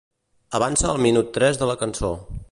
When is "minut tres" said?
1.05-1.63